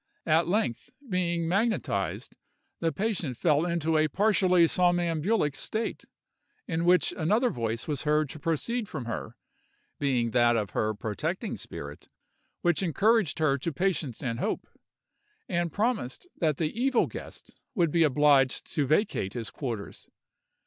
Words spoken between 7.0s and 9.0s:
another voice was heard to proceed